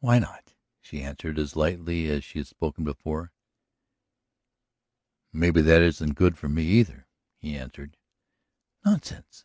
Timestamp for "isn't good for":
5.82-6.48